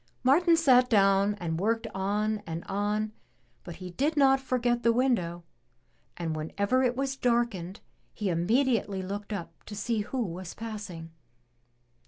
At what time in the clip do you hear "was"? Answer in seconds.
6.95-7.15, 10.25-10.55